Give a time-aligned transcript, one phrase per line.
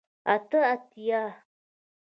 [0.33, 1.21] اته اتیا